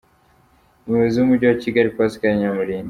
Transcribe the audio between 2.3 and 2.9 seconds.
Nyamulinda.